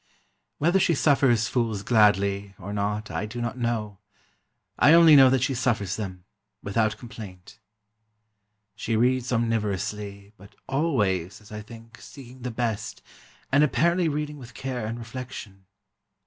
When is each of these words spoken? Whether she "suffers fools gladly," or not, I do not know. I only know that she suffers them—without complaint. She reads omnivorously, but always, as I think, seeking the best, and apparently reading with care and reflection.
Whether 0.57 0.79
she 0.79 0.95
"suffers 0.95 1.47
fools 1.47 1.83
gladly," 1.83 2.55
or 2.57 2.73
not, 2.73 3.11
I 3.11 3.27
do 3.27 3.39
not 3.39 3.55
know. 3.55 3.99
I 4.79 4.93
only 4.93 5.15
know 5.15 5.29
that 5.29 5.43
she 5.43 5.53
suffers 5.53 5.95
them—without 5.95 6.97
complaint. 6.97 7.59
She 8.75 8.95
reads 8.95 9.31
omnivorously, 9.31 10.33
but 10.37 10.55
always, 10.65 11.39
as 11.39 11.51
I 11.51 11.61
think, 11.61 12.01
seeking 12.01 12.41
the 12.41 12.49
best, 12.49 13.03
and 13.51 13.63
apparently 13.63 14.09
reading 14.09 14.39
with 14.39 14.55
care 14.55 14.87
and 14.87 14.97
reflection. 14.97 15.67